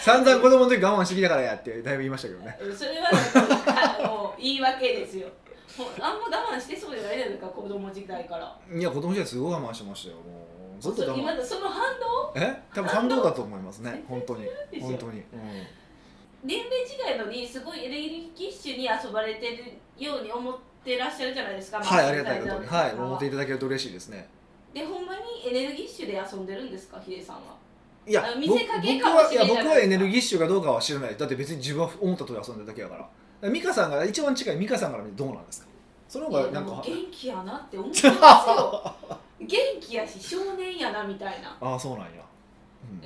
[0.00, 2.56] 散々子供の時我慢してきたからやってだいぶ言いましたけどね。
[2.74, 5.28] それはなんかもう言い訳ですよ
[5.78, 8.58] あんま我慢してそうじゃないですか子供時代から。
[8.74, 10.16] いや子供時代すごい我慢してましたよ。
[10.16, 10.22] も
[10.78, 11.42] うずっと我慢。
[11.42, 12.32] その反動？
[12.34, 12.62] え？
[12.74, 14.04] 多分反動だと思いますね。
[14.08, 14.46] 本当に。
[14.80, 15.26] 本当に、うん。
[16.42, 18.00] 年齢違いのにすごいエネル
[18.34, 20.54] ギッシュに遊ばれてるように思っ
[20.84, 22.88] てらっしゃるじゃないですかはい、ありがたいことに、は。
[22.88, 24.28] い、思思っていただけると嬉しいですね。
[24.72, 27.42] でほんまにエネルギッシュで遊んでるんですかヒデさんは？
[28.06, 31.16] いや僕はいや僕はエネルギッシュかどうかは知らない。
[31.16, 33.06] だって別に自分は思った通り遊んでるだけやから。
[33.42, 35.68] 美香さんが一番近い美香さんから見てどうなんですか？
[36.08, 38.94] その方がなんか元気やなって思ってますよ
[39.40, 42.10] 元気やし少年やなみたいな ああそうなんや。
[42.12, 42.20] うん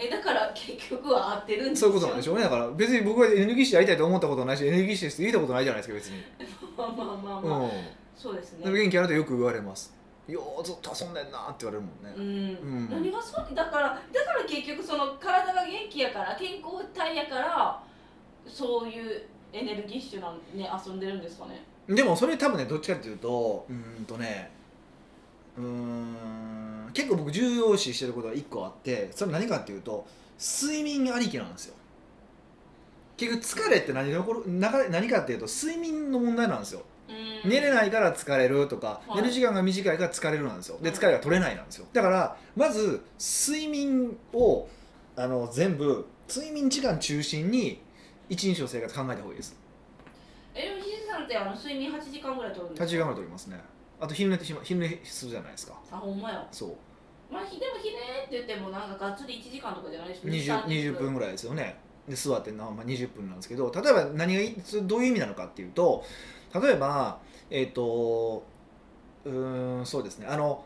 [0.01, 2.43] えだから結局は合ってるんですよそういうことなんでしょうね。
[2.45, 6.23] だから別に僕はエネルギッシュやりたいと思ったことないし、エネルギッシュですって言ったことないじゃないですか別に。
[6.77, 7.49] まあまあまあうん。
[7.51, 7.75] まあ、だ
[8.17, 9.93] そうですね元気あるとよく言われます。
[10.29, 12.15] ようずっと遊んでんなって言われるもんね。
[12.17, 17.83] うん、うん何がそうだからだから結局その体が元気やから健康体やから
[18.47, 19.23] そういう
[19.55, 21.63] エネルギッシュなね遊んでるんですかね。
[21.89, 24.51] でもそれ多分ねどっちかっていうとうーんとね
[25.57, 30.07] うーん結構僕重要視してることが1個あってそれ何かっていうと
[30.39, 31.75] 睡眠ありきなんですよ。
[33.17, 36.83] 結局疲れって何が起こるなか何かっていうと睡眠の問題なんですよ。
[37.09, 37.49] うん。
[37.49, 39.23] 寝れないから疲れるとか、はい。
[39.23, 40.79] 寝る時間が短いから疲れるなんですよ。
[40.83, 41.87] で疲れが取れないなんですよ。
[41.93, 44.67] だからまず睡眠を
[45.15, 47.84] あの全部睡眠時間中心に
[48.29, 49.57] 一日の生活考えた方がいいです。
[50.55, 53.61] えでもひじさんってあの睡眠8時間ぐらい取るんです8時間ぐらい取りますね。
[54.01, 55.75] あと昼寝ってしま昼寝するじゃないですか。
[55.91, 56.47] あほんまや。
[56.51, 57.33] そう。
[57.33, 61.15] まあひでもひねって言ってもなんかがっつり1時間とかじゃないでしょ 20, 30 20分。
[61.15, 61.77] ぐらいですよね。
[62.09, 66.05] で座ってな、まあ、20分なんですけど例えば何がいそれどういう意味なのかっていうと
[66.55, 67.19] 例えば
[67.51, 68.45] えっ、と
[69.25, 70.27] うーんそうですね。
[70.29, 70.65] あの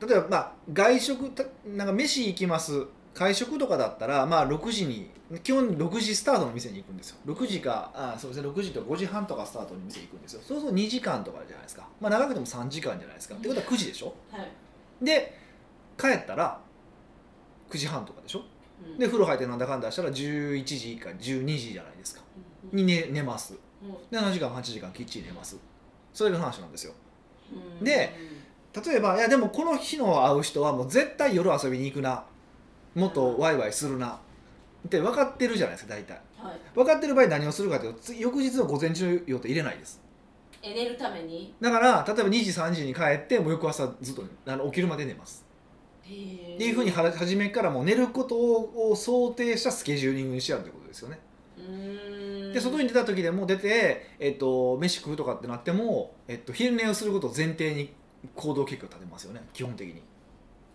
[0.00, 2.86] 例えば、まあ、外食たなんか飯行きます
[3.20, 5.10] 会食とかだったら、まあ、6時に
[5.42, 7.18] 基本6時スタートの店に行くんですよ。
[7.26, 10.40] 6時かあそうですね6時とか5時半とかスタートの店行くんですよ。
[10.42, 13.34] そうすると2時間とかじゃないですか、まあ、長くても3時間じゃないですか。
[13.34, 14.14] ってことは9時でしょ？
[14.30, 14.50] はい、
[15.04, 15.36] で
[15.98, 16.58] 帰ったら
[17.68, 18.42] 9時半とかでしょ？
[18.82, 18.98] うん。
[18.98, 22.22] で風呂入ってなんだかんだしたら11時か12時じゃないですか。
[22.72, 22.78] うん。
[22.78, 23.54] に寝寝ます。
[23.82, 23.92] うん。
[24.10, 25.58] で7時間8時間きっちり寝ます。
[26.14, 26.94] それが話なんですよ。
[27.78, 27.84] うん。
[27.84, 28.40] で
[28.86, 32.24] 例えばいやでもこの日の会う人はもう絶対夜遊びに行くな
[32.94, 34.18] もっとワイワイするな。
[34.86, 36.20] って分かってるじゃないですか大体。
[36.36, 40.00] はい、分かってる場合何をするかというとつ翌日の午前中の予定入れないです。
[40.62, 41.54] え寝るために？
[41.60, 45.44] だから例えば2時3時に帰ってもう翌朝ずっとあの起きるまで寝ます。
[46.02, 51.20] っていうふうには初めからもう寝ることを想定したスケジューリングにしてあるということですよね。
[52.52, 57.92] で外に出た時でも出て、えっと、飯食うとかってなっても、えっと、昼寝をすることを前提に
[58.34, 60.02] 行動計画を立てますよね基本的に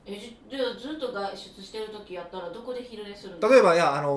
[0.06, 4.10] えじじゃあずっと外出してる時やったらどこで昼寝するんですか例えばいやあの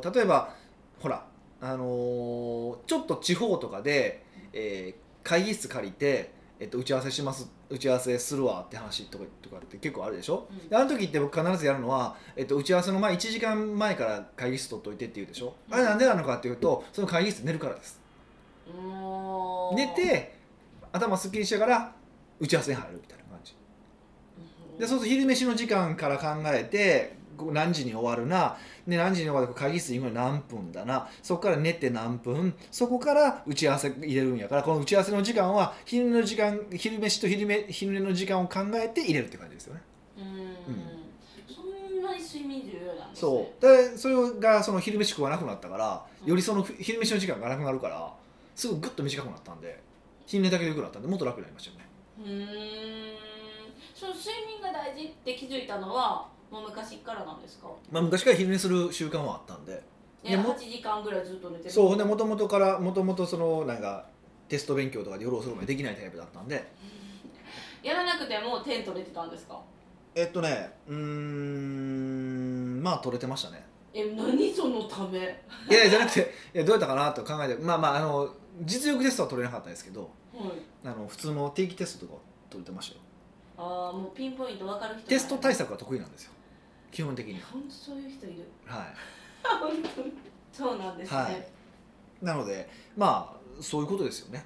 [0.00, 0.54] ー例えば
[1.00, 1.24] ほら
[1.60, 10.68] あのーちょっと地方とかで、えー会議室借りて、えっと、打ち合わせします打ち合わせするわって話とかとかって結構あるでしょ、うん。
[10.68, 15.74] であの時って僕必ずやるのは、えっと、打ち合わせの前1時間前から会議室取っといてって言うでしょ、うん。
[15.74, 18.00] あれなんでなのかっていうとその会議室で寝るからです。
[18.66, 19.76] うーん。
[19.76, 20.34] 寝て
[20.92, 21.94] 頭すっきりしてから
[22.40, 23.21] 打ち合わせに入るみたいな
[24.82, 27.14] でそうすると昼飯の時間から考えて
[27.52, 28.56] 何時に終わるな。
[28.84, 31.08] で何時に終わる会議室に行くのに何分だな。
[31.22, 32.52] そこから寝て何分。
[32.68, 39.82] そこから打ち合わせ入れるんやからこの打ち合わせの時間は昼寝の時間昼飯と昼め昼寝の時間を考えて入れるって感じですよね。
[40.18, 40.24] うん。
[41.54, 43.30] そんなに睡眠重要なんですね。
[43.30, 43.62] そう。
[43.62, 48.12] でそれがその昼飯食わなくなったからよりその昼飯の時間がなくなるから
[48.56, 49.78] すぐぐっと短くなったんで
[50.26, 51.86] 昼寝だけでよくなったんでもっと楽になりましたよね。
[52.18, 53.11] うーん
[54.02, 57.68] その睡眠が大事って気づいたのはもう昔からなんですか？
[57.92, 59.80] まあ昔から昼寝する習慣はあったんで。
[60.24, 61.70] えでも8時間ぐらいずっと寝てる。
[61.70, 64.06] そうほんでもともとからもともとそのなんか
[64.48, 66.64] テスト勉強とかで夜遅くまでできないタイプだったんで。
[67.84, 69.60] やらなくても点取れてたんですか？
[70.16, 73.64] えっとねうーんまあ取れてましたね。
[73.94, 75.18] え何そのため？
[75.70, 78.28] いやいやじゃなくていやどうやったかなと考えてまあまああの
[78.62, 80.10] 実力テストは取れなかったですけどはい。
[80.84, 82.18] あの普通の定期テストとか
[82.50, 83.01] 取れてましたよ
[83.56, 86.32] ああもうピンポイント分かる人テスト対策策は得意なんですよ。
[86.90, 87.40] 基本的に。
[87.40, 88.48] 本当そういう人いる。
[88.66, 88.86] は
[89.60, 90.12] 本当に。
[90.52, 91.34] そうなんですね、はい。
[92.22, 94.44] いなのでまあそういうことですよね。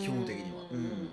[0.00, 0.62] 基本的には。
[0.70, 0.78] うん。
[0.78, 1.08] うん。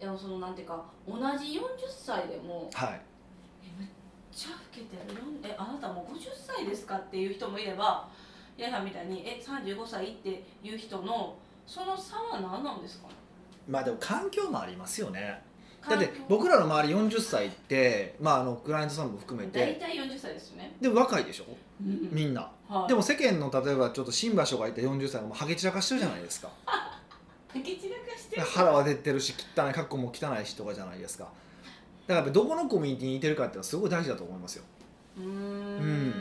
[0.00, 3.00] でもそのなんていうか同じ40歳でもはい。
[3.62, 3.88] えめっ
[4.32, 5.20] ちゃ老けてる。
[5.42, 8.08] えあなたもう50歳ですかっていう人もいれば
[8.56, 13.08] 皆さんみたいにえ35歳っていう人のその差は何なんですか？
[13.68, 15.42] まあでも環境もありますよね。
[15.88, 19.58] だって僕らの周り40歳ってまああのクライアントさんも含めて。
[19.58, 21.44] 大体40歳ですよね、でも若いでしょ？
[21.82, 22.50] うんみんな。
[22.68, 26.48] はい、でも世間の例えばちょっと新場所がいた40歳がもうハゲ散らかしてるじゃないですか。
[27.52, 28.42] 竹散らかしてる。
[28.42, 31.24] 腹は出てるし汚い格好も汚いしとかじゃないですか。
[31.24, 31.32] だか
[32.08, 34.64] らやっぱどこのコミュニティにいてるかっていうのはすごい大事だと思いますよ。
[35.18, 35.26] うーん。
[35.26, 36.14] うん。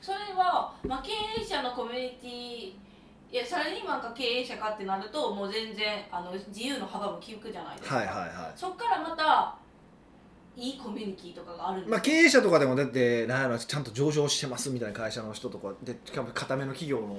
[0.00, 2.72] それは、まあ、経営者のコミュニティ
[3.34, 9.56] いやサラリーマンか経営者かってなるともう全然あの自由の幅も利くじゃないですか、はいはいはそっからまた
[10.56, 17.16] いいコミュニティとかがあるんですいまあ経営者とかでもだってなんやろちゃんと上場してますみたいな会社の人とかでしかも固めの企業の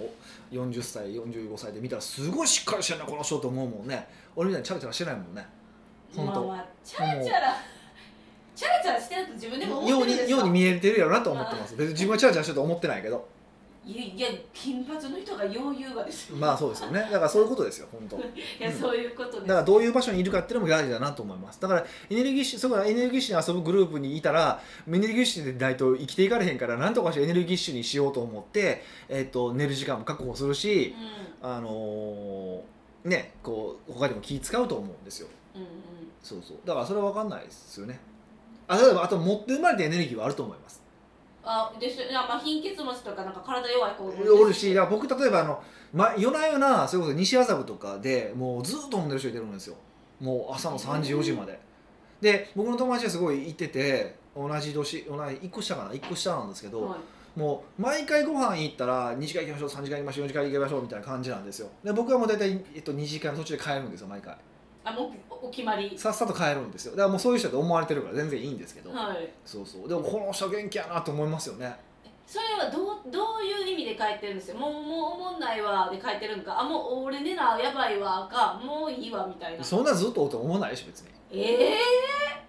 [0.53, 4.07] 40歳45歳で見たらすごいしっかりしてるなこの人と思うもんね。
[4.37, 5.45] 俺みたいにチャラチャラしてないもんね。
[6.15, 6.31] 本当。
[6.31, 7.39] まあまあチャラチャラ
[8.55, 11.75] チャラチャラしてると自分でも思ようってるんですように見えてるやろなと思ってます。
[11.75, 13.34] 別に自分はチャラチャラしてると思ってないけど
[13.85, 16.37] いや金髪の人が余裕がですよ。
[16.37, 17.01] まあそうですよね。
[17.01, 18.17] だからそういうことですよ本当。
[18.17, 18.21] い
[18.59, 19.41] やそういうことです。
[19.41, 21.61] だからどういう場所にいるかっていうのも大事だなと思います。
[21.61, 30.95] だからエネルギッシュそこエネルギッシュに遊ぶグループにいたらエネルギッシュでないと生きていかれへんから何とかしてエネルギッシュにしようと思って、えっと寝る時間も確保するし、
[31.41, 35.27] うあのーねこう他でも気使うと思うんですよ。
[35.53, 35.69] んうんうん。
[36.23, 36.57] そうそう。
[36.65, 37.99] だからそれは分かんないですよね。
[38.67, 40.81] あ例えばあと持って生まれたエネルギーはあると思います
[41.45, 42.01] あです。
[42.01, 49.75] いやまあ貧血持ちとかなんか体弱い子もおるし僕例えばあの、ま、夜な夜なそれこそ西麻布とかでもうずっと飲んでる人いてるんですよ。
[50.19, 51.59] もう朝の3時4時まで。
[52.19, 57.39] で僕の友達はすごい行ってて同じ年同じ1個下かな1個下なんですけど、はい。
[57.39, 61.69] もう毎回ご飯行ったら2時間行きましょう3時間行きましょう4時間行きましょうみたいな感じなんですよ。
[61.83, 64.35] で僕はもう大体、えっと、2時間途中で帰るんですよ毎回
[64.85, 65.97] あもうおお決まり。
[65.97, 66.91] さっさと帰るんですよ。
[66.91, 69.29] だからもうそういう人だと思われてるから全然いいんですけど、はい。
[69.43, 69.89] そうそう。
[69.89, 71.75] でもこの人元気やなと思いますよね。
[72.27, 74.57] それはどうどういう意味で書いてるんですよ？
[74.57, 76.59] もうもうおもんないわで書いてるんか？
[76.59, 78.59] あもう俺寝なやばいわか？
[78.63, 79.63] もういいわみたいな。
[79.63, 81.09] そんなずっとおって思わないでしょ別に。
[81.31, 81.77] ええ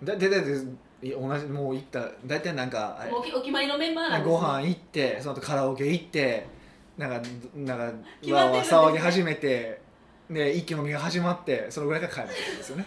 [0.03, 0.63] だででで
[1.03, 6.47] いや同じもう行った大体なんかおきお決まりのメンバーなんです、ね、ご飯行ってその後カラオケ行って
[6.97, 9.81] なんかなんかわわ騒ぎ始めて
[10.31, 12.87] で一気飲みが始まってそのぐらいから帰るってことですよね。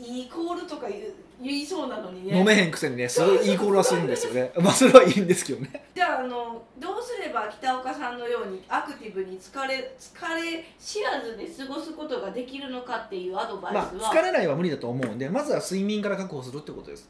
[0.00, 2.38] いいコールとか言う言いそうなのにね。
[2.38, 4.52] 飲めへんくせにねすごいいいコールはするんですよね。
[4.56, 5.84] まあそれはいいんですけどね。
[5.94, 17.08] じゃああのどうすれば北岡さんのようにアクティブに疲れ疲れ知らずで過ごすことができるのかっていうアドバイスまは、あ疲れないは無理だと思うんでまずは睡眠から確保するってことです。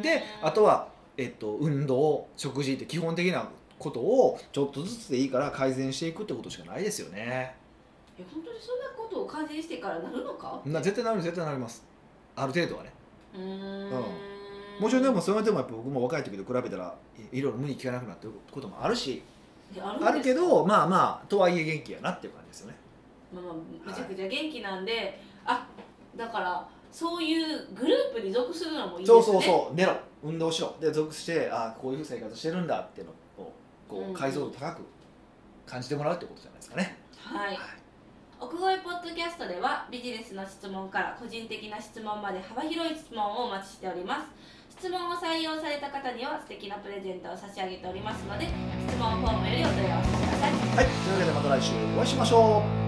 [0.00, 7.54] であとはは、えっと、運動食事って基本的なことをちょっとずつでいいから改善していくってことしかないですよね
[8.22, 10.60] え本当にそんなことを改善してからなるのか？
[10.64, 11.84] な絶対なる絶対なります。
[12.36, 12.92] ある程度はね。
[13.34, 13.90] うーん。
[14.80, 16.94] もちろんでもそれでもやっぱ僕も若い時と比べたら
[17.32, 19.22] いいろいろ無理聞かなくなってることもあるし。
[19.80, 22.76] あるけどまあまあとはいえ元気やなっていう感じですよね。
[23.34, 23.54] まあまあ
[23.86, 25.66] めちゃくちゃ元気なんで、あ
[26.14, 29.22] だからそういうグループに属するのもいいですね。
[29.22, 29.74] そうそうそう。
[29.74, 29.96] 寝ろ。
[30.22, 30.74] 運動しろ。
[30.78, 33.12] で属してあこういう生活してるんだっていうの
[33.44, 33.52] を
[33.88, 34.82] こう解像度高く
[35.64, 37.58] 感じてもらうってことじゃないですかね、はい
[38.42, 44.26] 奥越ポッドキャストではビジネスの質問から個人的な質問まで幅広い質問をお待ちしております。
[44.68, 48.46] 質問を採用された方には素敵なプレゼントを差し上げておりますので
[48.88, 50.50] 質問フォームよりお問い合わせください。
[50.50, 52.81] はい、というわけでまた来週お会いしましょう。